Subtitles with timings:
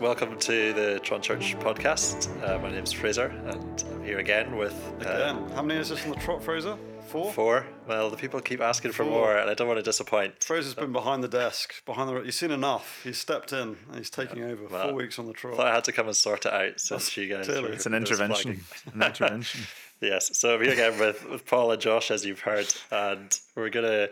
[0.00, 2.28] welcome to the Tron Church podcast.
[2.46, 6.02] Uh, my name's Fraser, and I'm here again with uh, Again, how many is this
[6.04, 6.76] on the trot, Fraser?
[7.08, 7.32] Four.
[7.32, 7.66] four.
[7.88, 9.12] Well, the people keep asking for Four.
[9.12, 10.44] more, and I don't want to disappoint.
[10.44, 12.20] Fraser's been behind the desk, behind the.
[12.22, 13.00] He's seen enough.
[13.02, 14.62] He's stepped in and he's taking over.
[14.70, 15.66] well, Four weeks on the I thought trot.
[15.66, 17.46] I had to come and sort it out since you guys.
[17.46, 17.62] clearly.
[17.62, 18.60] were- It's It's an intervention.
[18.94, 19.62] An intervention.
[20.02, 23.68] Yes, so I'm here again with, with Paul and Josh, as you've heard, and we're
[23.68, 24.10] going to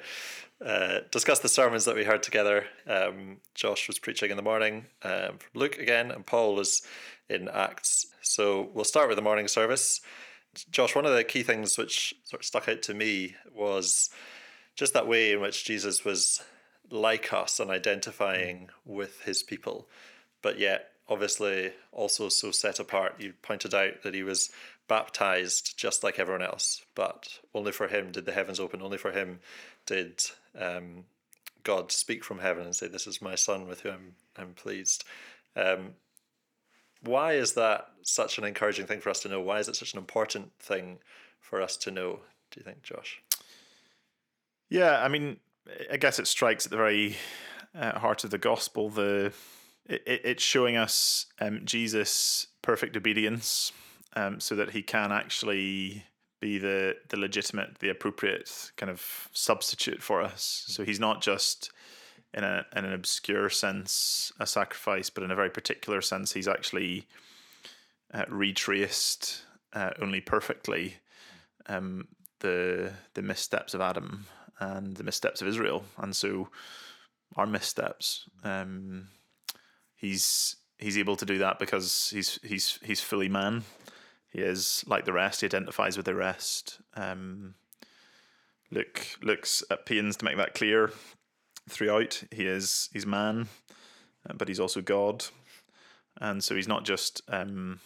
[0.64, 2.66] uh, discuss the sermons that we heard together.
[2.86, 6.82] Um, Josh was preaching in the morning um, from Luke again, and Paul was
[7.28, 8.06] in Acts.
[8.22, 10.00] So we'll start with the morning service.
[10.70, 14.10] Josh, one of the key things which sort of stuck out to me was
[14.74, 16.42] just that way in which Jesus was
[16.90, 19.88] like us and identifying with his people,
[20.42, 23.16] but yet obviously also so set apart.
[23.18, 24.50] You pointed out that he was
[24.88, 29.12] baptized just like everyone else, but only for him did the heavens open, only for
[29.12, 29.40] him
[29.86, 30.22] did
[30.58, 31.04] um,
[31.62, 35.04] God speak from heaven and say, This is my son with whom I'm, pleased.
[35.54, 35.90] Um,
[37.02, 39.40] why is that such an encouraging thing for us to know?
[39.40, 40.98] Why is it such an important thing
[41.40, 43.20] for us to know, do you think, Josh?
[44.68, 45.38] Yeah, I mean,
[45.92, 47.16] I guess it strikes at the very
[47.74, 48.90] uh, heart of the gospel.
[48.90, 49.32] The
[49.86, 53.72] it- it's showing us um, Jesus' perfect obedience,
[54.18, 56.04] um, so that he can actually
[56.40, 60.64] be the the legitimate, the appropriate kind of substitute for us.
[60.66, 61.70] So he's not just
[62.34, 66.48] in a in an obscure sense a sacrifice, but in a very particular sense, he's
[66.48, 67.06] actually
[68.12, 70.96] uh, retraced uh, only perfectly
[71.66, 72.08] um,
[72.40, 74.26] the the missteps of Adam
[74.58, 76.48] and the missteps of Israel, and so
[77.36, 78.28] our missteps.
[78.42, 79.08] Um,
[79.94, 83.62] he's he's able to do that because he's he's he's fully man.
[84.30, 85.40] He is like the rest.
[85.40, 86.80] He identifies with the rest.
[86.94, 87.54] Um,
[88.70, 90.92] Luke's at pains to make that clear
[91.68, 92.22] throughout.
[92.30, 93.48] He is he's man,
[94.28, 95.24] uh, but he's also God,
[96.20, 97.80] and so he's not just um,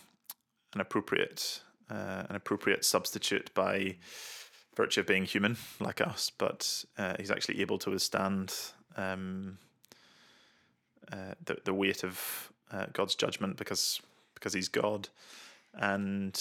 [0.74, 3.96] an appropriate uh, an appropriate substitute by
[4.74, 8.54] virtue of being human like us, but uh, he's actually able to withstand
[8.96, 9.58] um,
[11.12, 14.00] uh, the the weight of uh, God's judgment because
[14.34, 15.08] because he's God,
[15.74, 16.40] and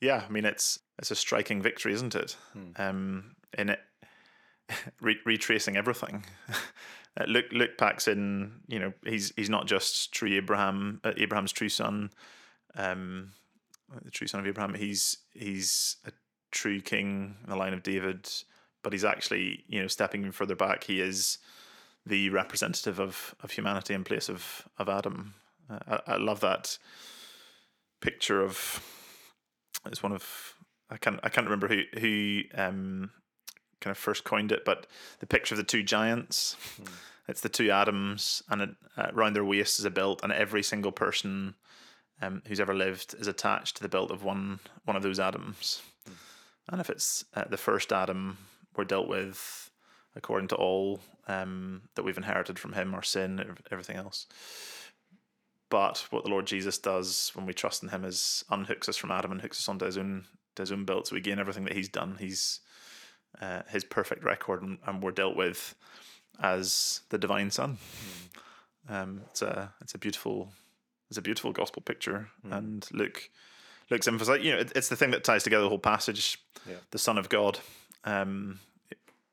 [0.00, 2.36] yeah, I mean it's it's a striking victory, isn't it?
[2.76, 3.80] Um, in it,
[5.00, 6.24] re- retracing everything.
[7.18, 11.50] Uh, Luke Luke packs in, you know, he's he's not just true Abraham, uh, Abraham's
[11.50, 12.10] true son,
[12.76, 13.32] um,
[14.04, 14.74] the true son of Abraham.
[14.74, 16.12] He's he's a
[16.52, 18.28] true king in the line of David,
[18.84, 20.84] but he's actually, you know, stepping even further back.
[20.84, 21.38] He is
[22.06, 25.34] the representative of of humanity in place of of Adam.
[25.68, 26.78] Uh, I, I love that
[28.00, 28.84] picture of.
[29.86, 30.54] It's one of
[30.90, 33.10] I can't I can't remember who who um
[33.80, 34.86] kind of first coined it, but
[35.20, 36.56] the picture of the two giants.
[37.28, 40.64] It's the two Adams, and it, uh, around their waist is a belt, and every
[40.64, 41.54] single person
[42.20, 45.80] um, who's ever lived is attached to the belt of one one of those Adams.
[46.68, 48.38] And if it's uh, the first Adam,
[48.76, 49.70] we're dealt with
[50.16, 54.26] according to all um, that we've inherited from him, our sin, everything else.
[55.70, 59.12] But what the Lord Jesus does when we trust in Him is unhooks us from
[59.12, 60.26] Adam and hooks us onto His own
[60.56, 61.06] to His own belt.
[61.06, 62.16] So we gain everything that He's done.
[62.18, 62.60] He's
[63.40, 65.74] uh, His perfect record, and, and we're dealt with
[66.42, 67.78] as the divine Son.
[68.88, 70.52] Um, it's a it's a beautiful
[71.08, 73.30] it's a beautiful gospel picture, and Luke
[73.90, 74.42] Luke's emphasized.
[74.42, 76.38] You know, it, it's the thing that ties together the whole passage.
[76.68, 76.76] Yeah.
[76.90, 77.60] The Son of God.
[78.04, 78.60] Um,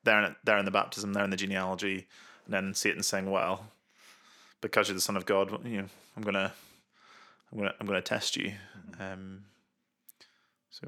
[0.04, 2.08] there in there in the baptism, there in the genealogy,
[2.46, 3.66] and then Satan saying, "Well,
[4.62, 6.54] because you're the Son of God, you know, I'm gonna,
[7.52, 8.54] I'm gonna, I'm gonna test you."
[9.00, 9.44] Um,
[10.70, 10.88] so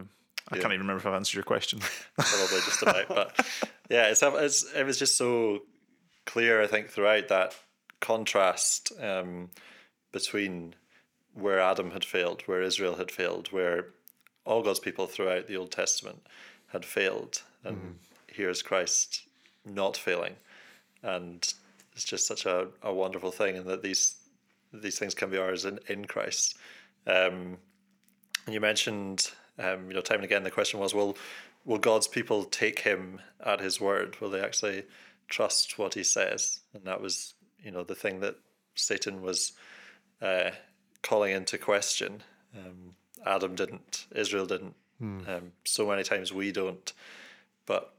[0.52, 0.62] I Yeah.
[0.62, 1.80] can't even remember if I've answered your question.
[2.16, 3.08] probably just about.
[3.08, 3.46] But
[3.90, 5.64] yeah, it's, it's it was just so
[6.26, 7.56] clear, I think, throughout that
[8.00, 9.50] contrast um,
[10.12, 10.76] between
[11.34, 13.88] where Adam had failed, where Israel had failed, where
[14.46, 16.26] all God's people throughout the Old Testament
[16.68, 17.96] had failed, and
[18.28, 19.24] here's Christ
[19.66, 20.36] not failing,
[21.04, 21.54] and
[22.00, 24.16] it's just such a, a wonderful thing, and that these
[24.72, 26.58] these things can be ours in in Christ.
[27.06, 27.58] Um,
[28.46, 31.18] and you mentioned, um, you know, time and again, the question was, will
[31.66, 34.16] will God's people take him at his word?
[34.22, 34.84] Will they actually
[35.28, 36.62] trust what he says?
[36.74, 38.38] And that was, you know, the thing that
[38.76, 39.52] Satan was
[40.22, 40.52] uh,
[41.02, 42.24] calling into question.
[42.58, 44.76] Um, Adam didn't, Israel didn't.
[45.28, 46.94] Um, so many times we don't,
[47.66, 47.94] but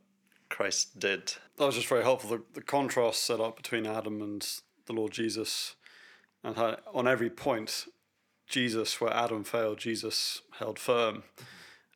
[0.48, 1.34] Christ did.
[1.60, 2.30] That was just very helpful.
[2.30, 4.48] The, the contrast set up between Adam and
[4.86, 5.76] the Lord Jesus,
[6.42, 7.84] and how on every point,
[8.48, 11.22] Jesus, where Adam failed, Jesus held firm,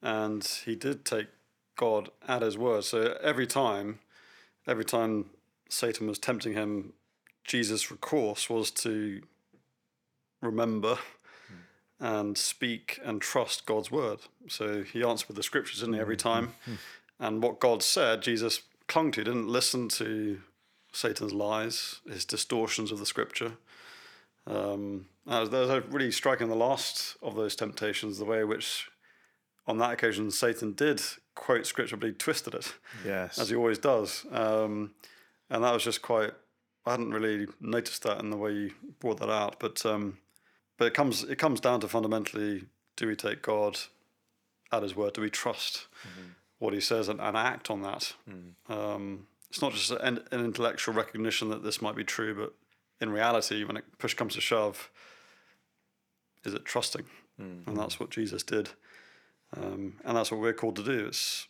[0.03, 1.29] and he did take
[1.77, 2.85] God at his word.
[2.85, 4.01] So every time,
[4.67, 5.31] every time
[5.71, 6.93] Satan was tempting him,
[7.43, 9.23] Jesus' recourse was to
[10.43, 10.99] remember
[11.49, 12.05] hmm.
[12.05, 14.19] and speak and trust God's word.
[14.47, 16.29] So he answered with the scriptures, didn't he, every hmm.
[16.29, 16.55] time?
[16.67, 16.75] Hmm.
[17.19, 20.41] And what God said, Jesus clung to, didn't listen to
[20.93, 23.53] Satan's lies, his distortions of the scripture.
[24.47, 28.91] Um, that was, really striking the last of those temptations, the way in which,
[29.67, 31.01] on that occasion, Satan did
[31.35, 33.39] quote scripture, but he twisted it, Yes.
[33.39, 34.27] as he always does.
[34.31, 34.93] Um,
[35.51, 36.33] and that was just quite,
[36.87, 38.71] I hadn't really noticed that in the way you
[39.01, 39.59] brought that out.
[39.59, 40.19] But um,
[40.77, 42.65] but it comes it comes down to fundamentally,
[42.97, 43.79] do we take God
[44.73, 45.15] at his word?
[45.15, 45.87] Do we trust
[46.65, 48.15] what he says and, and act on that?
[48.69, 52.55] Um, it's not just an, an intellectual recognition that this might be true, but
[53.01, 54.91] in reality, when it push comes to shove,
[56.45, 57.05] is it trusting?
[57.39, 58.71] And that's what Jesus did.
[59.57, 61.07] Um, and that's what we're called to do.
[61.07, 61.47] It's,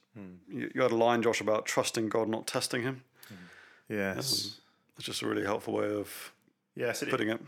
[0.49, 3.03] you, you had a line, Josh, about trusting God, not testing him.
[3.89, 4.59] yes.
[4.97, 6.33] It's just a really helpful way of
[6.77, 7.03] yes.
[7.03, 7.41] It, putting it.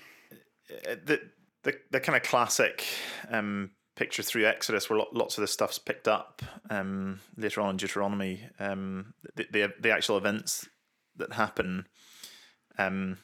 [0.71, 1.21] uh, the
[1.63, 2.85] the the kind of classic
[3.31, 7.77] um, picture through Exodus, where lots of this stuff's picked up um, later on in
[7.77, 8.43] Deuteronomy.
[8.61, 10.69] Um, the, the the actual events
[11.17, 11.87] that happen,
[12.79, 13.19] um,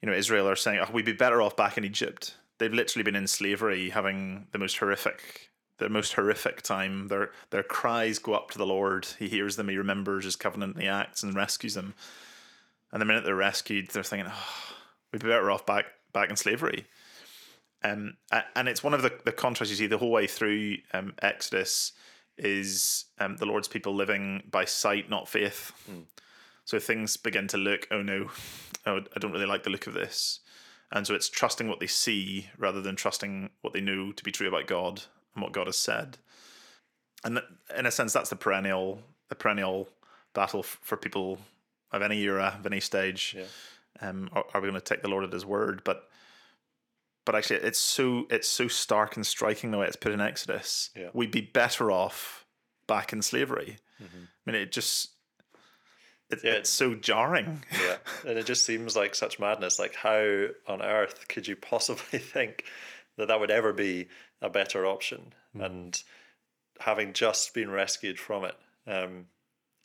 [0.00, 3.02] you know, Israel are saying, "Oh, we'd be better off back in Egypt." They've literally
[3.02, 5.50] been in slavery, having the most horrific.
[5.78, 7.08] The most horrific time.
[7.08, 9.06] Their their cries go up to the Lord.
[9.18, 9.68] He hears them.
[9.68, 10.80] He remembers His covenant.
[10.80, 11.94] He acts and rescues them.
[12.92, 14.74] And the minute they're rescued, they're thinking, "Oh,
[15.12, 16.86] we'd be better off back back in slavery."
[17.84, 18.16] Um,
[18.56, 21.92] and it's one of the, the contrasts you see the whole way through um, Exodus
[22.38, 25.72] is um, the Lord's people living by sight, not faith.
[26.64, 28.30] So things begin to look, oh no,
[28.86, 30.40] oh, I don't really like the look of this.
[30.90, 34.32] And so it's trusting what they see rather than trusting what they know to be
[34.32, 35.02] true about God
[35.34, 36.18] and what God has said.
[37.22, 37.40] And
[37.76, 39.88] in a sense, that's the perennial, the perennial
[40.34, 41.38] battle for people
[41.92, 43.34] of any era, of any stage.
[43.36, 43.44] Yeah.
[44.00, 45.82] Um, are, are we going to take the Lord at His word?
[45.84, 46.08] But
[47.24, 50.90] but actually, it's so it's so stark and striking the way it's put in Exodus.
[50.96, 51.08] Yeah.
[51.12, 52.44] We'd be better off
[52.86, 53.78] back in slavery.
[54.00, 54.04] I
[54.50, 55.10] mean, it just
[56.30, 56.52] it, Yeah.
[56.52, 57.62] it's so jarring.
[57.72, 62.18] yeah and it just seems like such madness like how on earth could you possibly
[62.18, 62.64] think
[63.16, 64.08] that that would ever be
[64.42, 66.02] a better option and
[66.80, 68.56] having just been rescued from it
[68.86, 69.26] um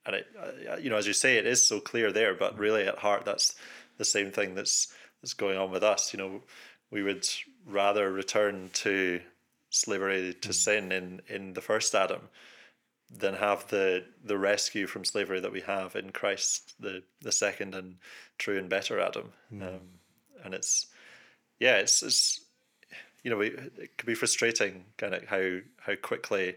[0.05, 0.27] and it
[0.69, 3.23] uh, you know as you say it is so clear there but really at heart
[3.25, 3.55] that's
[3.97, 4.91] the same thing that's
[5.21, 6.41] that's going on with us you know
[6.91, 7.27] we would
[7.65, 9.21] rather return to
[9.69, 12.21] slavery to sin in in the first adam
[13.11, 17.75] than have the the rescue from slavery that we have in Christ, the the second
[17.75, 17.95] and
[18.37, 19.31] true and better Adam.
[19.51, 19.79] Um,
[20.43, 20.87] and it's
[21.59, 22.41] yeah, it's it's
[23.23, 26.55] you know we it could be frustrating kind of how how quickly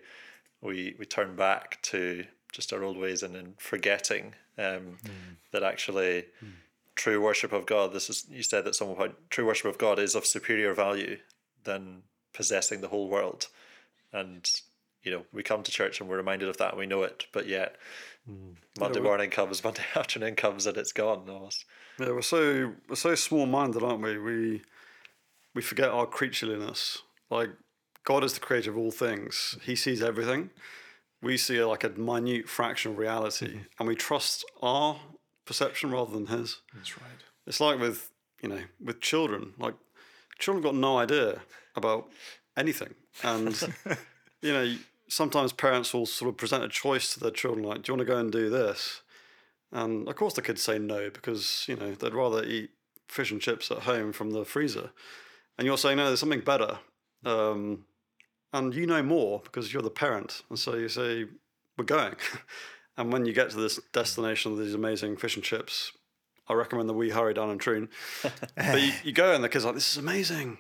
[0.61, 4.99] we we turn back to just our old ways and then forgetting um,
[5.53, 6.27] that actually
[7.03, 7.93] true worship of God.
[7.93, 8.95] This is you said that some
[9.29, 11.19] true worship of God is of superior value
[11.65, 12.03] than
[12.33, 13.49] possessing the whole world,
[14.13, 14.49] and
[15.03, 17.27] you know we come to church and we're reminded of that and we know it,
[17.33, 17.75] but yet
[18.31, 18.55] mm.
[18.79, 21.65] Monday we- morning comes, Monday afternoon comes, and it's gone almost.
[21.99, 24.19] Yeah, we're so we're so small minded, aren't we?
[24.19, 24.63] We
[25.55, 26.99] we forget our creatureliness.
[27.31, 27.51] Like
[28.05, 29.59] God is the creator of all things.
[29.65, 30.51] He sees everything.
[31.21, 33.81] We see like a minute fraction of reality, mm-hmm.
[33.81, 35.01] and we trust our
[35.45, 36.61] perception rather than His.
[36.75, 37.11] That's right.
[37.47, 38.11] It's like with
[38.43, 39.55] you know with children.
[39.59, 39.75] Like
[40.39, 41.43] children got no idea
[41.77, 42.11] about
[42.57, 43.61] anything, and
[44.43, 44.77] you know
[45.09, 48.07] sometimes parents will sort of present a choice to their children, like, "Do you want
[48.09, 49.03] to go and do this?"
[49.71, 52.71] And of course, the kids say no because you know they'd rather eat
[53.09, 54.91] fish and chips at home from the freezer,
[55.59, 56.79] and you're saying no, there's something better,
[57.25, 57.85] um,
[58.53, 61.27] and you know more because you're the parent, and so you say
[61.77, 62.17] we're going.
[62.97, 65.93] and when you get to this destination of these amazing fish and chips,
[66.49, 67.89] I recommend the Wee Hurrie Down and Troon.
[68.57, 70.59] but you, you go and the kids are like, this is amazing.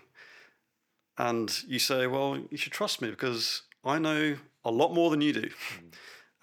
[1.19, 5.21] And you say, well, you should trust me because I know a lot more than
[5.21, 5.51] you do.
[5.51, 5.87] Hmm.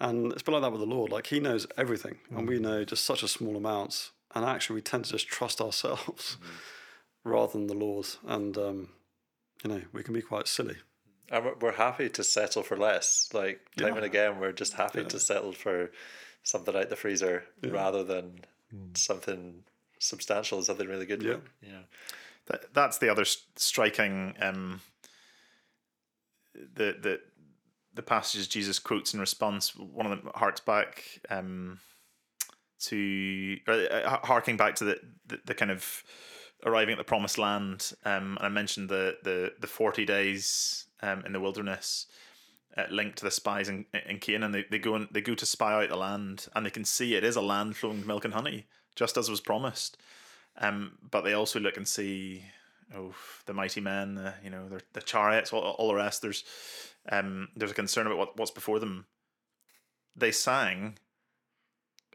[0.02, 1.10] And it's been like that with the Lord.
[1.10, 2.62] Like he knows everything and we hmm.
[2.62, 4.10] know just such a small amount.
[4.34, 6.48] And actually we tend to just trust ourselves hmm.
[7.28, 8.06] rather than the Lord.
[8.26, 8.88] And, um,
[9.64, 10.76] you know, we can be quite silly.
[11.30, 13.28] And we're- happy to settle for less.
[13.32, 13.94] Like time Yeah.
[13.96, 15.08] and again, we're just happy Yeah.
[15.08, 15.90] to settle for
[16.42, 18.40] something out the freezer rather than
[18.94, 19.64] something
[19.98, 21.22] substantial, something really good.
[21.22, 21.36] Yeah.
[21.62, 21.82] yeah,
[22.46, 23.24] That, that's the other
[23.56, 24.80] striking um,
[26.54, 27.20] the the
[27.94, 29.74] the passages Jesus quotes in response.
[29.76, 31.80] One of them harks back um,
[32.80, 36.02] to or, uh, harking back to the, the the kind of
[36.64, 37.92] arriving at the promised land.
[38.04, 42.06] Um, and I mentioned the the the forty days um, in the wilderness.
[42.76, 45.44] Uh, linked to the spies in, in Canaan, they, they go and they go to
[45.44, 48.24] spy out the land, and they can see it is a land flowing with milk
[48.24, 49.96] and honey, just as was promised.
[50.56, 52.44] Um, but they also look and see
[52.94, 53.14] oh
[53.46, 56.22] the mighty men, the, you know, the, the chariots, all, all the rest.
[56.22, 56.44] There's
[57.10, 59.06] um, there's a concern about what, what's before them.
[60.14, 60.98] They sang,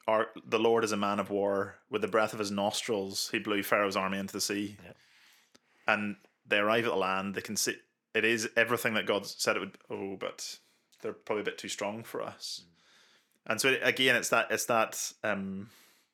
[0.08, 1.75] "Our the Lord is a man of war.
[1.89, 4.94] With the breath of his nostrils, he blew Pharaoh's army into the sea." Yeah.
[5.88, 6.15] And
[6.48, 7.36] they arrive at the land.
[7.36, 7.75] They can see
[8.15, 9.77] it is everything that God said it would.
[9.89, 10.60] Oh, but
[11.01, 12.62] they're probably a bit too strong for us.
[12.63, 12.72] Mm.
[13.48, 15.69] And so again, it's that it's that um,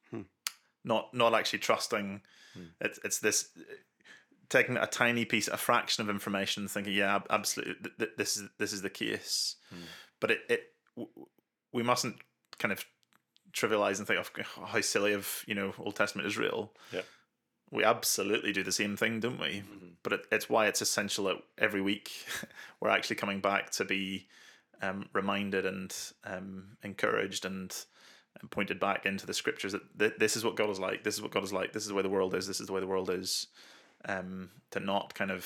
[0.09, 0.21] hmm.
[0.83, 2.21] not not actually trusting.
[2.53, 2.63] Hmm.
[2.81, 3.49] It's it's this
[4.49, 8.49] taking a tiny piece, a fraction of information, thinking, yeah, absolutely, th- th- this is
[8.57, 9.55] this is the case.
[9.69, 9.83] Hmm.
[10.19, 10.61] But it it
[10.97, 11.27] w-
[11.71, 12.17] we mustn't
[12.59, 12.83] kind of
[13.53, 16.73] trivialize and think of oh, how silly of you know Old Testament Israel.
[16.91, 17.01] Yeah.
[17.71, 19.63] We absolutely do the same thing, don't we?
[20.03, 22.11] But it, it's why it's essential that every week
[22.81, 24.27] we're actually coming back to be
[24.81, 27.73] um, reminded and um, encouraged and,
[28.41, 31.03] and pointed back into the scriptures that th- this is what God is like.
[31.03, 31.71] This is what God is like.
[31.71, 32.45] This is the way the world is.
[32.47, 33.47] This is the way the world is.
[34.05, 35.45] Um, to not kind of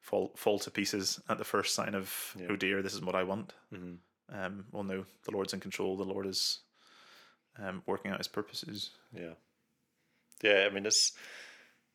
[0.00, 2.46] fall fall to pieces at the first sign of Yeah.
[2.50, 3.52] oh dear, this is what I want.
[3.74, 3.96] Mhm.
[4.32, 5.96] Um, well, no, the Lord's in control.
[5.96, 6.60] The Lord is
[7.58, 8.90] um, working out His purposes.
[9.12, 9.32] Yeah.
[10.42, 11.12] Yeah, I mean it's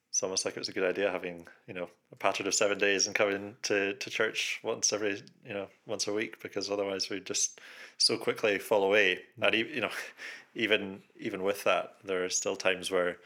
[0.10, 2.77] it's almost like it was a good idea having, you know, a pattern of seven
[2.80, 7.10] days and coming to, to church once every, you know, once a week because otherwise
[7.10, 7.62] we just
[7.98, 9.20] so quickly fall away.
[9.42, 9.92] And e- you know,
[10.56, 13.18] even even with that, there are still times where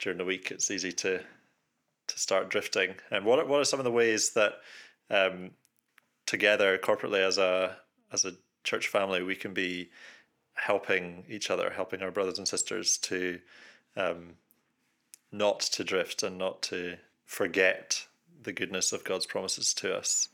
[0.00, 1.20] during the week it's easy to
[2.08, 2.94] to start drifting.
[3.10, 4.54] And what are, what are some of the ways that
[5.10, 5.50] um,
[6.26, 7.76] together corporately as a
[8.12, 8.32] as a
[8.64, 9.90] church family we can be
[10.54, 13.40] helping each other, helping our brothers and sisters to
[13.96, 14.34] um,
[15.32, 18.06] not to drift and not to forget
[18.42, 20.28] the goodness of God's promises to us.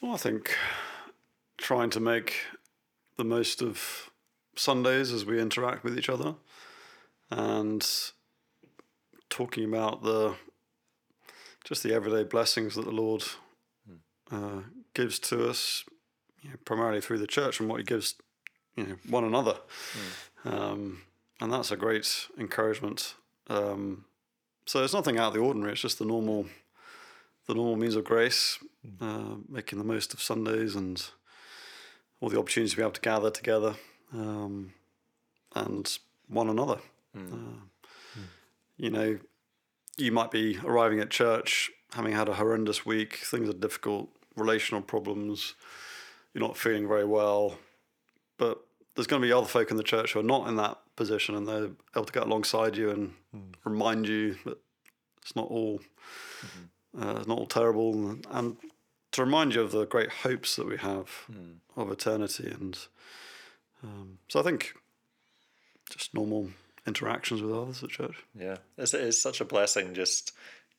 [0.00, 0.54] Well, I think
[1.56, 2.36] trying to make
[3.16, 4.10] the most of
[4.54, 6.34] Sundays as we interact with each other
[7.30, 7.86] and
[9.30, 10.34] talking about the
[11.64, 13.24] just the everyday blessings that the Lord
[14.30, 14.60] uh,
[14.94, 15.84] gives to us,
[16.42, 18.14] you know, primarily through the church and what He gives,
[18.76, 19.56] you know, one another,
[20.44, 21.02] um,
[21.40, 23.14] and that's a great encouragement.
[23.48, 24.04] Um,
[24.66, 25.72] so it's nothing out of the ordinary.
[25.72, 26.46] It's just the normal,
[27.46, 28.58] the normal means of grace,
[29.00, 31.02] uh, making the most of Sundays and
[32.20, 33.74] all the opportunities to be able to gather together
[34.12, 34.72] um,
[35.54, 36.78] and one another.
[37.16, 37.62] Uh,
[38.78, 39.18] You know,
[39.96, 44.82] you might be arriving at church having had a horrendous week, things are difficult, relational
[44.82, 45.54] problems,
[46.34, 47.58] you're not feeling very well,
[48.36, 48.60] but
[48.94, 51.34] there's going to be other folk in the church who are not in that position
[51.34, 53.12] and they're able to get alongside you and
[53.64, 54.58] remind you that
[55.22, 55.80] it's not all
[56.98, 58.56] uh, it's not all terrible and, and
[59.12, 61.26] to remind you of the great hopes that we have
[61.76, 62.78] of eternity and
[63.82, 64.74] um, so I think
[65.90, 66.48] just normal
[66.86, 68.16] interactions with others at church.
[68.38, 69.94] Yeah, it's, it's such a blessing.
[69.94, 70.32] Just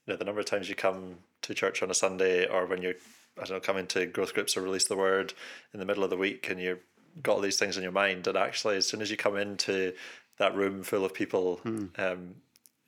[0.06, 2.82] you know, the number of times you come to church on a Sunday, or when
[2.82, 2.96] you're
[3.38, 5.34] I don't know coming to growth groups or release the word
[5.74, 6.84] in the middle of the week, and you've
[7.22, 9.94] got all these things in your mind, and actually, as soon as you come into
[10.38, 11.60] that room full of people
[11.98, 12.36] um,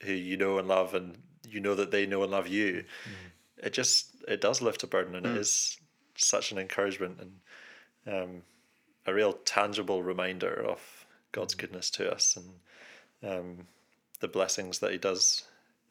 [0.02, 1.18] who you know and love, and
[1.48, 2.84] you know that they know and love you,
[3.58, 5.78] it just it does lift a burden, and it is
[6.16, 7.20] such an encouragement
[8.06, 8.42] and um,
[9.06, 13.68] a real tangible reminder of God's goodness to us and um,
[14.20, 15.44] the blessings that He does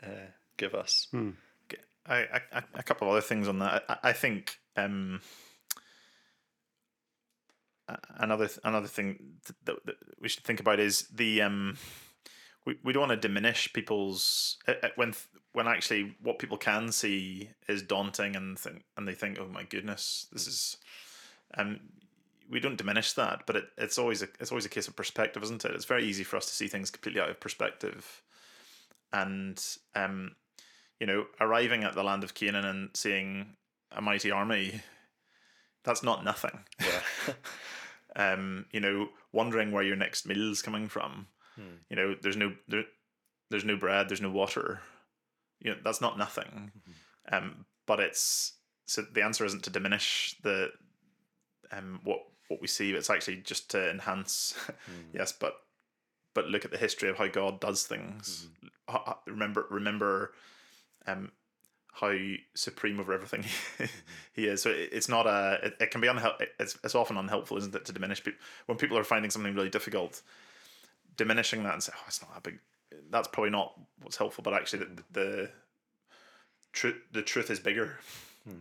[0.02, 1.08] uh, give us.
[2.06, 3.84] I, I, a couple of other things on that.
[3.88, 5.24] I, I think um, a-
[8.16, 9.18] another another thing
[9.64, 11.76] that, that we should think about is the um,
[12.66, 15.14] we, we don't want to diminish people's uh, uh, when
[15.52, 19.64] when actually what people can see is daunting and think and they think oh my
[19.64, 20.76] goodness this is
[21.56, 21.80] um
[22.50, 25.42] we don't diminish that but it, it's always a it's always a case of perspective
[25.42, 25.72] isn't it?
[25.72, 28.22] It's very easy for us to see things completely out of perspective.
[29.12, 29.62] And
[29.94, 30.32] um
[31.00, 33.54] you know, arriving at the land of Canaan and seeing
[33.92, 34.82] a mighty army,
[35.84, 36.64] that's not nothing.
[36.80, 37.34] Yeah,
[38.16, 41.26] Um, you know, wondering where your next meal is coming from.
[41.90, 42.84] You know, there's no there,
[43.50, 44.80] there's no bread, there's no water.
[45.60, 46.72] You know, that's not nothing.
[47.30, 48.54] Um, but it's
[48.86, 50.70] so the answer isn't to diminish the
[51.70, 52.92] um what what we see.
[52.92, 54.54] It's actually just to enhance.
[55.12, 55.54] yes, but
[56.34, 58.48] but look at the history of how God does things.
[58.90, 60.32] H- Remember remember
[61.06, 61.30] um,
[62.00, 62.16] how
[62.54, 63.44] supreme over everything
[64.32, 64.62] he is.
[64.62, 65.58] So it, it's not a.
[65.62, 66.46] It, it can be unhelpful.
[66.58, 69.70] It's it's often unhelpful, isn't it, to diminish people when people are finding something really
[69.70, 70.22] difficult.
[71.16, 72.58] Diminishing that and say, "Oh, it's not that big."
[73.10, 74.42] That's probably not what's helpful.
[74.42, 75.50] But actually, the the
[76.72, 77.98] truth the truth is bigger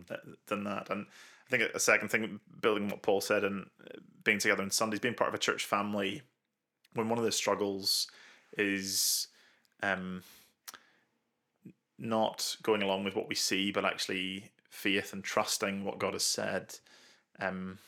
[0.08, 0.90] th- than that.
[0.90, 1.06] And
[1.46, 4.70] I think a second thing, building on what Paul said, and uh, being together on
[4.70, 6.22] Sundays, being part of a church family,
[6.94, 8.08] when one of the struggles
[8.56, 9.28] is
[9.82, 10.22] um,
[11.98, 16.22] not going along with what we see, but actually faith and trusting what God has
[16.22, 16.76] said.
[17.40, 17.78] Um,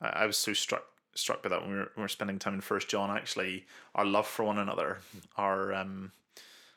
[0.00, 2.38] I, I was so struck struck by that when we were, when we were spending
[2.38, 3.10] time in First John.
[3.10, 4.98] Actually, our love for one another,
[5.36, 6.12] our um,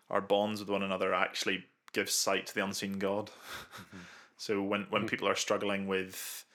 [0.10, 3.28] our bonds with one another, actually gives sight to the unseen God.
[3.28, 3.98] Mm-hmm.
[4.38, 6.46] so when when people are struggling with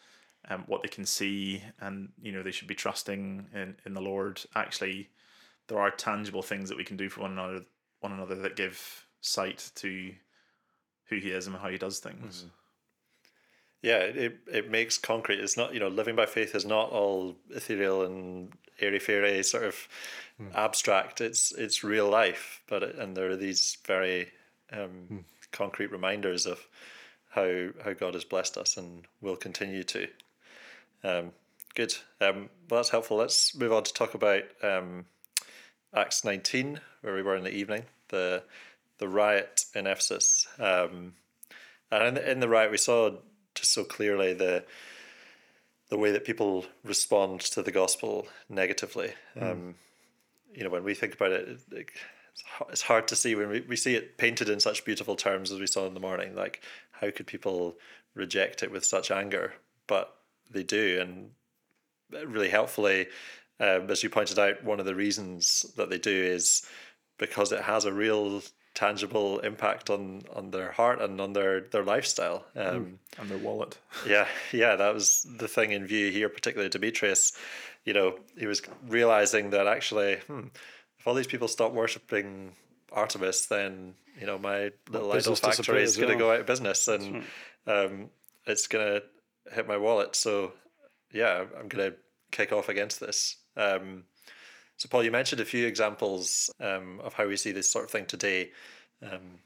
[0.49, 4.03] um, what they can see, and you know they should be trusting in in the
[4.03, 5.11] Lord, actually,
[5.69, 7.63] there are tangible things that we can do for one another
[8.01, 10.13] one another that give sight to
[11.09, 12.39] who he is and how he does things.
[12.39, 12.49] Mm-hmm.
[13.83, 15.41] Yeah, it it makes concrete.
[15.41, 19.65] It's not you know living by faith is not all ethereal and airy fairy sort
[19.65, 19.89] of
[20.41, 20.55] mm.
[20.55, 21.21] abstract.
[21.21, 24.33] It's it's real life, but it, and there are these very
[24.73, 25.25] um, mm.
[25.53, 26.67] concrete reminders of
[27.31, 30.09] how how God has blessed us and will continue to.
[31.03, 31.33] Um,
[31.75, 31.95] good.
[32.21, 33.19] Um, well, that's helpful.
[33.19, 35.05] Let's move on to talk about um,
[35.95, 37.85] Acts nineteen, where we were in the evening.
[38.09, 38.45] The
[38.99, 40.47] the riot in Ephesus.
[40.59, 41.15] Um,
[41.91, 43.11] and in the, in the riot, we saw
[43.55, 44.65] just so clearly the
[45.91, 49.13] the way that people respond to the gospel negatively.
[49.37, 49.43] Mm.
[49.43, 49.75] Um,
[50.53, 51.91] you know, when we think about it, it,
[52.71, 55.61] it's hard to see when we, we see it painted in such beautiful terms as
[55.61, 56.35] we saw in the morning.
[56.35, 57.77] Like, how could people
[58.15, 59.53] reject it with such anger?
[59.87, 60.15] But
[60.51, 61.31] they do, and
[62.29, 63.09] really helpfully,
[63.61, 66.67] um, as you pointed out, one of the reasons that they do is
[67.19, 68.43] because it has a real
[68.75, 73.39] tangible impact on on their heart and on their their lifestyle um, mm, and their
[73.39, 73.79] wallet.
[74.07, 77.33] yeah, yeah, that was the thing in view here, particularly Demetrius.
[77.85, 80.49] You know, he was realizing that actually, hmm,
[80.99, 82.53] if all these people stop worshiping
[82.93, 86.27] Artemis, then you know my little idol factory is going to well.
[86.27, 87.25] go out of business, and
[87.67, 87.85] right.
[87.85, 88.11] um,
[88.47, 90.17] it's going to hit my wallet.
[90.17, 90.53] So,
[91.13, 91.97] yeah, I'm going to
[92.31, 93.37] kick off against this.
[93.57, 94.05] Um,
[94.77, 97.91] so, Paul, you mentioned a few examples um, of how we see this sort of
[97.91, 98.51] thing today.
[99.03, 99.39] Um,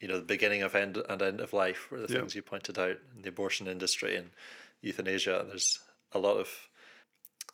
[0.00, 2.78] you know, the beginning of end and end of life were the things you pointed
[2.78, 4.30] out in the abortion industry and
[4.80, 5.44] euthanasia.
[5.46, 5.78] There's
[6.12, 6.48] a lot of,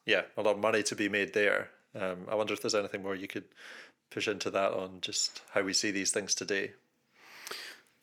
[0.05, 1.71] yeah, a lot of money to be made there.
[1.99, 3.45] Um, I wonder if there's anything more you could
[4.11, 6.73] push into that on just how we see these things today.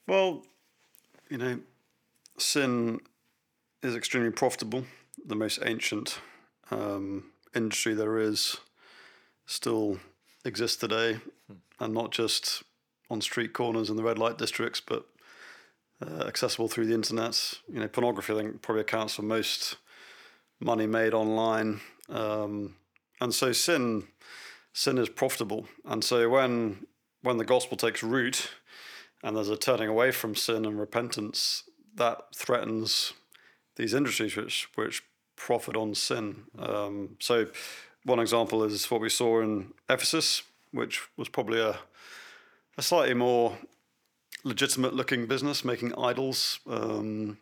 [0.07, 0.43] Well,
[1.29, 1.59] you know,
[2.38, 2.99] sin
[3.81, 4.83] is extremely profitable.
[5.25, 6.19] The most ancient
[6.69, 8.57] um, industry there is
[9.45, 9.99] still
[10.45, 11.19] exists today,
[11.79, 12.63] and not just
[13.10, 15.06] on street corners in the red light districts, but
[16.06, 17.53] uh, accessible through the internet.
[17.71, 19.77] You know, pornography I think probably accounts for most
[20.60, 22.75] money made online, um,
[23.21, 24.08] and so sin
[24.73, 25.67] sin is profitable.
[25.86, 26.86] And so when
[27.21, 28.49] when the gospel takes root,
[29.23, 31.63] and there's a turning away from sin and repentance,
[31.95, 33.13] that threatens
[33.75, 35.03] these industries which which
[35.36, 36.43] profit on sin.
[36.58, 37.47] Um, so
[38.05, 41.77] one example is what we saw in Ephesus, which was probably a,
[42.77, 43.57] a slightly more
[44.43, 47.37] legitimate looking business, making idols, um,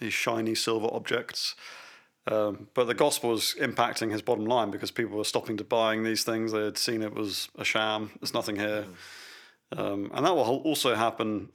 [0.00, 1.54] these shiny silver objects.
[2.28, 6.02] Um, but the gospel was impacting his bottom line because people were stopping to buying
[6.02, 6.52] these things.
[6.52, 8.10] They had seen it was a sham.
[8.20, 8.84] There's nothing here.
[9.76, 11.50] Um, and that will also happen.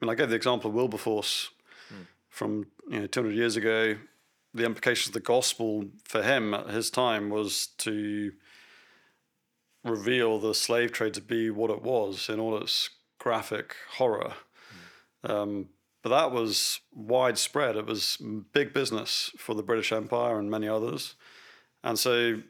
[0.00, 1.50] I mean, I gave the example of Wilberforce
[1.92, 2.06] mm.
[2.28, 3.96] from you know 200 years ago
[4.56, 8.32] the implications of the gospel for him at his time was to
[9.84, 14.34] reveal the slave trade to be what it was in all its graphic horror.
[15.24, 15.30] Mm.
[15.30, 15.68] Um,
[16.02, 17.76] but that was widespread.
[17.76, 18.18] It was
[18.52, 21.14] big business for the British Empire and many others.
[21.82, 22.42] And so,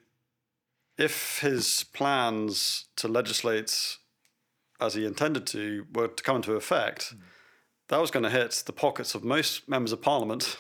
[0.99, 3.97] if his plans to legislate
[4.81, 7.21] as he intended to were to come into effect, mm.
[7.89, 10.59] that was going to hit the pockets of most members of parliament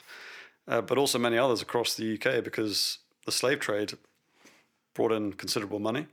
[0.68, 3.94] uh, but also many others across the UK because the slave trade
[4.94, 6.06] brought in considerable money.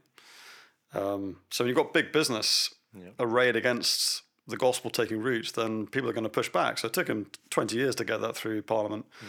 [0.92, 3.10] Um, so when you've got big business yeah.
[3.18, 6.78] arrayed against the gospel taking root, then people are going to push back.
[6.78, 9.06] So it took him 20 years to get that through Parliament.
[9.20, 9.26] Mm.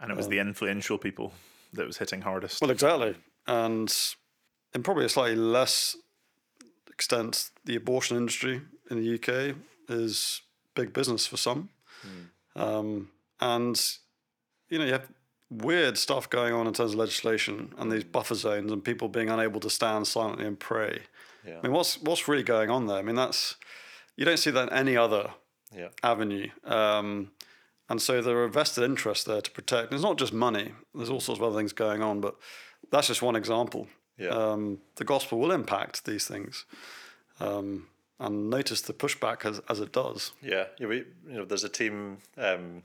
[0.00, 1.32] And it was um, the influential people
[1.72, 2.60] that was hitting hardest.
[2.60, 3.16] Well, exactly.
[3.46, 3.92] And
[4.74, 5.96] in probably a slightly less
[6.88, 8.60] extent, the abortion industry
[8.90, 9.56] in the UK
[9.88, 10.42] is
[10.74, 11.70] big business for some.
[12.06, 12.60] Mm.
[12.60, 13.08] Um,
[13.40, 13.80] and
[14.68, 15.10] you know, you have
[15.50, 19.30] weird stuff going on in terms of legislation and these buffer zones and people being
[19.30, 21.00] unable to stand silently and pray.
[21.46, 21.58] Yeah.
[21.58, 22.98] I mean, what's what's really going on there?
[22.98, 23.56] I mean, that's
[24.16, 25.30] you don't see that in any other
[25.74, 25.88] yeah.
[26.02, 26.48] avenue.
[26.64, 27.30] Um,
[27.88, 29.92] and so there are vested interests there to protect.
[29.92, 30.72] it's not just money.
[30.94, 32.36] There's all sorts of other things going on, but
[32.90, 33.88] that's just one example.
[34.18, 34.28] Yeah.
[34.28, 36.66] Um, the gospel will impact these things.
[37.40, 37.86] Um,
[38.20, 40.32] and notice the pushback as, as it does.
[40.42, 42.82] Yeah, yeah we, you know, there's a team um,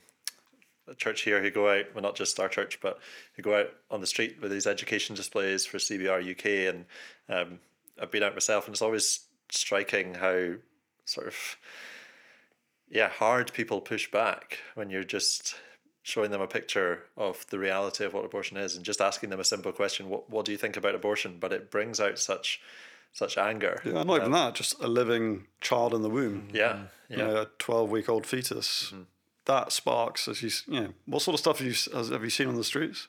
[0.97, 2.99] church here who go out, well, not just our church, but
[3.35, 6.73] who go out on the street with these education displays for CBR UK.
[6.73, 6.85] And
[7.29, 7.59] um,
[8.01, 10.53] I've been out myself, and it's always striking how
[11.05, 11.35] sort of
[12.89, 15.55] yeah, hard people push back when you're just
[16.03, 19.39] showing them a picture of the reality of what abortion is and just asking them
[19.39, 21.37] a simple question, what what do you think about abortion?
[21.39, 22.59] But it brings out such
[23.13, 23.81] such anger.
[23.85, 26.49] Yeah, not even that, just a living child in the womb.
[26.51, 26.83] Yeah.
[27.09, 27.27] You Yeah.
[27.27, 28.91] know, a 12 week old fetus.
[29.45, 32.23] That sparks, as you, s- you know, what sort of stuff have you, has- have
[32.23, 33.07] you seen on the streets?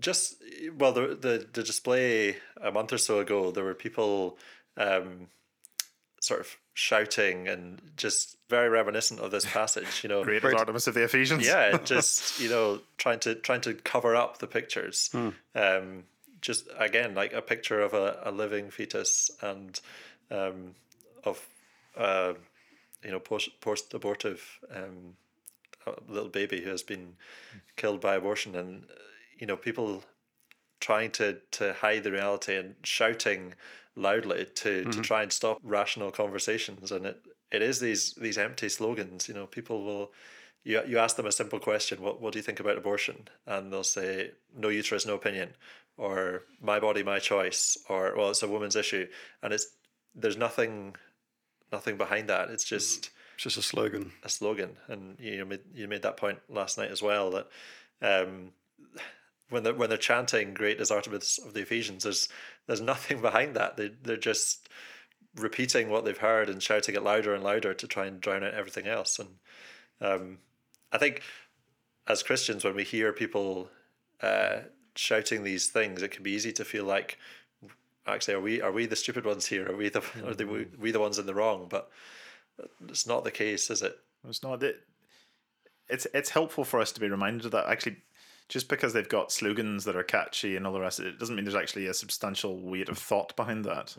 [0.00, 0.42] just
[0.76, 4.36] well the, the the display a month or so ago there were people
[4.76, 5.28] um
[6.20, 10.88] sort of shouting and just very reminiscent of this passage you know Great as Artemis
[10.88, 11.46] of the Ephesians.
[11.46, 15.10] yeah just you know trying to trying to cover up the pictures
[15.54, 16.02] um
[16.40, 19.80] just again like a picture of a, a living fetus and
[20.32, 20.74] um
[21.22, 21.46] of
[21.96, 22.32] uh
[23.04, 25.14] you know post post abortive um
[25.86, 27.16] a little baby who has been
[27.76, 28.94] killed by abortion and uh,
[29.38, 30.02] you know people
[30.80, 33.54] trying to to hide the reality and shouting
[33.96, 36.92] loudly to to try and stop rational conversations.
[36.92, 40.12] And it it is these these empty slogans you know people will
[40.64, 43.28] you you ask them a simple question what what do you think about abortion?
[43.46, 45.50] And they'll say no uterus no opinion
[45.96, 49.06] or my body my choice or well it's a woman's issue.
[49.42, 49.66] And it's
[50.14, 50.96] there's nothing
[51.72, 52.50] nothing behind that.
[52.50, 54.12] It's just It's just a slogan.
[54.22, 57.48] a slogan, and you made you made that point last night as well that
[58.02, 58.52] um,
[59.50, 62.28] when they're when they're chanting "Great is Artemis of the Ephesians," there's
[62.66, 63.76] there's nothing behind that.
[63.76, 64.68] They they're just
[65.36, 68.54] repeating what they've heard and shouting it louder and louder to try and drown out
[68.54, 69.18] everything else.
[69.18, 69.28] And
[70.00, 70.38] um,
[70.92, 71.22] I think
[72.06, 73.68] as Christians, when we hear people
[74.22, 74.58] uh,
[74.94, 77.18] shouting these things, it can be easy to feel like
[78.06, 79.68] actually are we are we the stupid ones here?
[79.70, 81.66] Are we the are the, we, we the ones in the wrong?
[81.68, 81.90] But
[82.88, 83.96] it's not the case, is it?
[84.28, 84.76] It's not it,
[85.88, 87.96] it's it's helpful for us to be reminded of that actually
[88.48, 91.44] just because they've got slogans that are catchy and all the rest it doesn't mean
[91.44, 93.94] there's actually a substantial weight of thought behind that.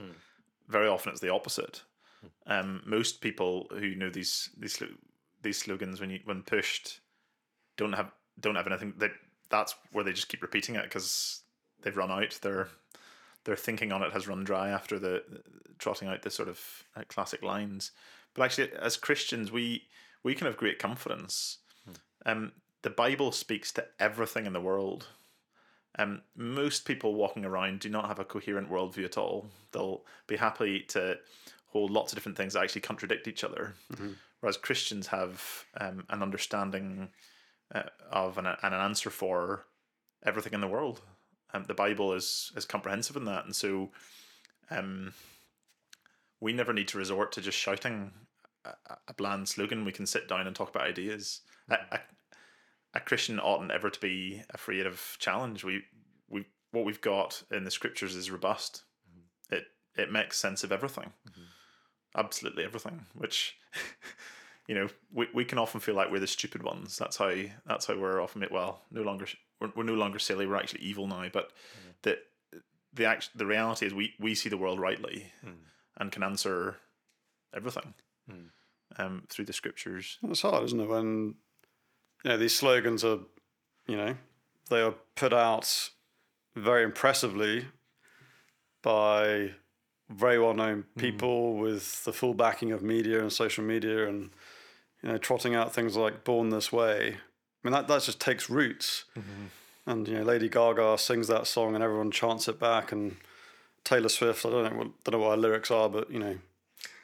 [0.68, 1.84] Very often it's the opposite.
[2.48, 4.82] Um, most people who know these these
[5.42, 7.02] these slogans when you when pushed
[7.78, 9.12] don't have don't have anything that
[9.50, 11.42] that's where they just keep repeating it because
[11.82, 12.68] they've run out their
[13.44, 15.24] their thinking on it has run dry after the
[15.78, 17.92] trotting out the sort of uh, classic lines
[18.36, 19.84] but actually as christians we
[20.24, 21.60] we can have great confidence.
[22.26, 22.52] Um
[22.84, 25.08] the bible speaks to everything in the world.
[25.98, 29.48] Um, most people walking around do not have a coherent worldview at all.
[29.72, 31.18] They'll be happy to
[31.68, 33.76] hold lots of different things that actually contradict each other,
[34.42, 37.10] whereas Christians have um, an understanding
[37.74, 39.66] uh, of and, a, and an answer for
[40.26, 41.02] everything in the world.
[41.54, 43.92] Um, the Bible is is comprehensive in that, and so
[44.70, 45.14] um,
[46.42, 48.12] we never need to resort to just shouting
[48.66, 49.86] a, a bland slogan.
[49.86, 51.42] We can sit down and talk about ideas.
[51.68, 51.74] Hmm.
[51.74, 52.00] A, a,
[52.96, 55.64] a Christian oughtn't ever to be afraid of challenge.
[55.64, 55.84] We
[56.30, 58.84] we what we've got in the scriptures is robust.
[59.12, 59.56] Hmm.
[59.56, 61.44] It it makes sense of everything, hmm.
[62.16, 63.06] absolutely everything.
[63.14, 63.58] Which
[64.68, 66.98] you know we, we can often feel like we're the stupid ones.
[66.98, 67.34] That's how
[67.66, 68.46] that's how we're often.
[68.52, 69.28] Well, no longer
[69.60, 70.46] we're, we're no longer silly.
[70.46, 71.28] We're actually evil now.
[71.32, 71.52] But
[72.04, 72.20] the
[72.94, 75.32] the act, the reality is we we see the world rightly
[75.98, 76.78] and can answer
[77.54, 77.94] everything
[78.32, 78.50] Mm.
[78.98, 80.18] um, through the scriptures.
[80.24, 80.90] It's hard, isn't it?
[80.90, 81.36] When
[82.24, 83.20] you know these slogans are,
[83.88, 84.16] you know,
[84.70, 85.90] they are put out
[86.56, 87.66] very impressively
[88.82, 89.52] by
[90.10, 91.02] very well-known mm.
[91.02, 94.30] people with the full backing of media and social media, and
[95.02, 98.50] you know, trotting out things like "Born This Way." I mean, that that just takes
[98.50, 99.06] roots.
[99.18, 99.46] Mm-hmm.
[99.88, 102.92] And you know, Lady Gaga sings that song, and everyone chants it back.
[102.92, 103.18] And
[103.84, 106.38] Taylor Swift, I don't know, what- don't know what her lyrics are, but you know,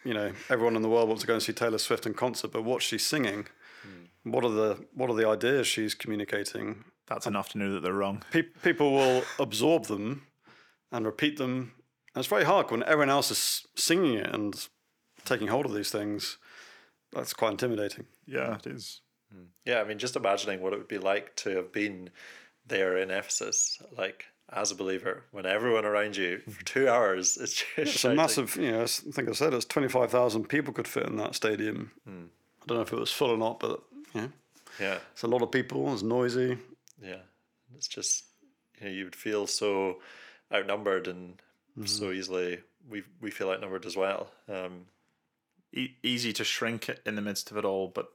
[0.04, 2.52] you know, everyone in the world wants to go and see Taylor Swift in concert,
[2.52, 3.48] but what's she singing,
[3.84, 4.32] hmm.
[4.32, 6.84] what are the what are the ideas she's communicating?
[7.08, 8.24] That's enough to know that they're wrong.
[8.32, 10.28] Pe- people will absorb them
[10.92, 11.74] and repeat them.
[12.14, 14.68] And it's very hard when everyone else is singing it and
[15.26, 16.38] taking hold of these things.
[17.14, 18.06] That's quite intimidating.
[18.26, 19.02] Yeah, it is.
[19.32, 19.46] Hmm.
[19.66, 22.10] Yeah, I mean, just imagining what it would be like to have been
[22.66, 27.54] there in Ephesus, like as a believer, when everyone around you for two hours is
[27.54, 31.08] just It's a massive, you know, I think I said it's 25,000 people could fit
[31.08, 31.92] in that stadium.
[32.08, 33.82] I don't know if it was full or not, but
[34.14, 34.28] yeah,
[34.80, 35.92] Yeah, it's a lot of people.
[35.94, 36.58] It's noisy.
[37.02, 37.22] yeah.
[37.76, 38.26] It's just
[38.80, 40.00] you know you would feel so
[40.54, 41.42] outnumbered and
[41.86, 42.60] so easily
[42.90, 44.30] we we feel outnumbered as well.
[44.50, 44.86] Um,
[45.74, 48.08] E- easy to shrink in the midst of it all, but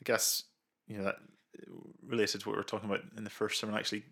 [0.00, 0.44] I guess
[0.88, 1.16] you know that
[2.06, 3.76] related to what we were talking about in the first sermon.
[3.76, 4.04] Actually,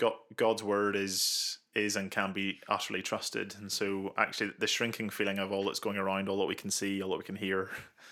[0.00, 5.10] God, God's word is is and can be utterly trusted, and so actually the shrinking
[5.10, 7.36] feeling of all that's going around, all that we can see, all that we can
[7.36, 7.68] hear,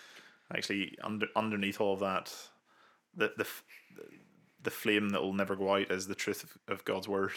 [0.55, 2.33] actually under underneath all of that,
[3.17, 3.47] the the
[4.63, 7.33] the flame that will never go out is the truth of, God's word.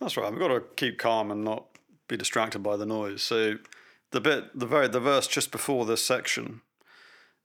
[0.00, 0.30] That's right.
[0.30, 1.66] We've got to keep calm and not
[2.06, 3.20] be distracted by the noise.
[3.20, 3.56] So
[4.12, 6.62] the bit, the very, the verse just before this section,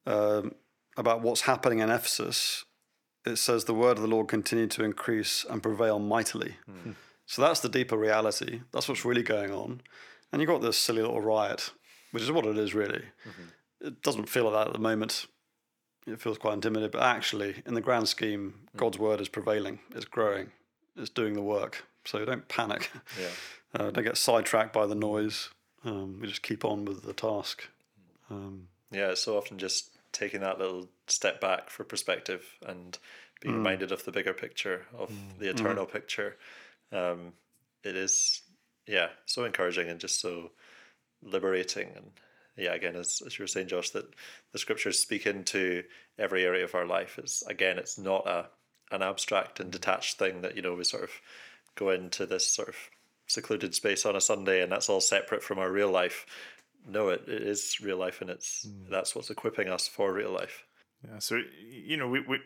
[0.06, 0.54] um,
[0.96, 2.64] about what's happening in Ephesus,
[3.28, 6.56] it says the word of the Lord continued to increase and prevail mightily.
[7.26, 8.62] So that's the deeper reality.
[8.72, 9.82] That's what's really going on.
[10.32, 11.72] And you've got this silly little riot,
[12.12, 13.04] which is what it is really.
[13.82, 15.28] It doesn't feel like that at the moment.
[16.06, 20.06] It feels quite intimidating, but actually, in the grand scheme, God's word is prevailing, it's
[20.06, 20.52] growing,
[20.96, 21.86] it's doing the work.
[22.06, 22.92] So don't panic.
[23.20, 23.28] Yeah.
[23.76, 25.50] Uh, don't get sidetracked by the noise.
[25.84, 27.68] Um, we just keep on with the task.
[28.32, 32.98] Um, Yeah, it's so often just taking that little step back for perspective and
[33.42, 33.60] being hmm.
[33.60, 35.40] reminded of the bigger picture, of hmm.
[35.40, 35.58] the hmm.
[35.58, 36.38] eternal picture.
[36.92, 37.34] Um,
[37.84, 38.42] it is,
[38.88, 40.52] yeah, so encouraging and just so
[41.22, 41.90] liberating.
[41.96, 42.12] And
[42.58, 44.14] yeah, again, as, as you were saying, Josh, that
[44.52, 45.84] the scriptures speak into
[46.18, 47.20] every area of our life.
[47.20, 48.48] It's again, it's not a
[48.90, 51.12] an abstract and detached thing that you know we sort of
[51.76, 52.76] go into this sort of
[53.28, 56.26] secluded space on a Sunday and that's all separate from our real life.
[56.88, 58.90] No, it, it is real life and it's hmm.
[58.90, 60.64] that's what's equipping us for real life.
[61.04, 62.40] Yeah, so you know, we, we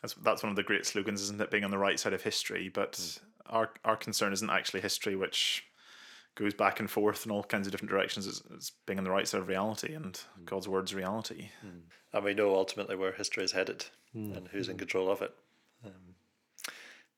[0.00, 1.50] that's that's one of the great slogans, isn't it?
[1.50, 3.54] Being on the right side of history, but hmm.
[3.54, 5.64] our our concern isn't actually history, which
[6.36, 8.26] goes back and forth in all kinds of different directions.
[8.26, 10.44] It's, it's being on the right side of reality, and hmm.
[10.44, 11.50] God's word's reality.
[12.12, 15.34] And we know ultimately where history is headed and who's in control of it.
[15.84, 16.14] Um,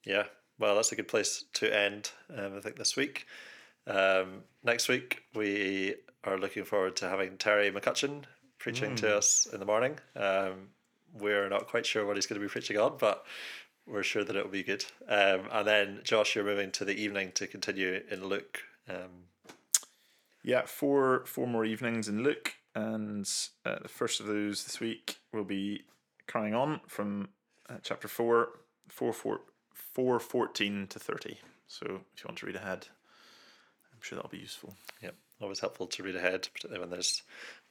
[0.05, 0.25] yeah,
[0.59, 3.27] well, that's a good place to end, um, I think, this week.
[3.89, 8.25] Um, next week, we are looking forward to having Terry McCutcheon
[8.59, 9.99] preaching to us in the morning.
[10.15, 10.69] Um,
[11.15, 13.25] we're not quite sure what he's going to be preaching on, but
[13.87, 14.85] we're sure that it will be good.
[15.09, 18.61] Um, and then, Josh, you're moving to the evening to continue in Luke.
[18.89, 19.25] Um,
[20.45, 23.29] Yeah, four four more evenings in Luke, and
[23.65, 25.85] uh, the first of those this week will be
[26.27, 27.29] carrying on from
[27.69, 28.51] uh, chapter four,
[28.89, 29.41] four, four,
[29.73, 31.39] four, 14 to thirty.
[31.67, 32.89] So if you want to read ahead,
[33.99, 34.75] I'm sure that'll be useful.
[35.03, 37.23] yeah, always helpful to read ahead, particularly when there's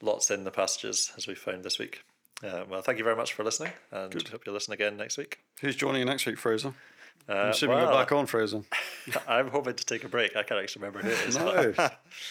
[0.02, 2.04] lots in the passages, as we found this week.
[2.44, 5.40] Uh, well, thank you very much for listening, and hope you'll listen again next week.
[5.62, 6.74] who's joining you next week, Fraser?
[7.30, 8.62] Uh, I'm assuming well, you're back on, Fraser.
[9.28, 10.36] I'm hoping to take a break.
[10.36, 11.38] I can't actually remember who it is.
[11.38, 11.74] No.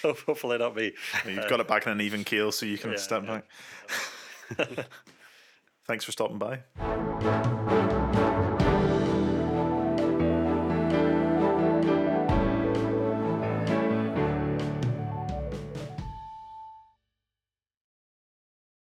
[0.27, 0.93] hopefully not me.
[1.27, 3.41] You've got it back in an even keel, so you can yeah, step yeah.
[4.59, 4.87] back.
[5.87, 7.73] Thanks for stopping by.